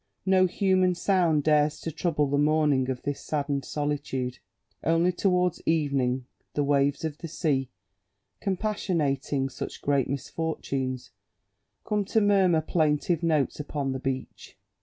No 0.25 0.47
human 0.47 0.95
sound 0.95 1.43
dares 1.43 1.79
to 1.81 1.91
trouble 1.91 2.25
the 2.27 2.39
mourning 2.39 2.89
of 2.89 3.03
this 3.03 3.21
saddened 3.23 3.63
solitude. 3.65 4.39
Only 4.83 5.11
towards 5.11 5.61
evening 5.67 6.25
the 6.55 6.63
waves 6.63 7.05
of 7.05 7.19
the 7.19 7.27
sea, 7.27 7.69
compassionating 8.41 9.47
such 9.49 9.79
great 9.83 10.09
misfortunes, 10.09 11.11
come 11.85 12.03
to 12.05 12.19
murmur 12.19 12.61
plaintive 12.61 13.21
notes 13.21 13.59
upon 13.59 13.91
the 13.91 13.99
beach. 13.99 14.57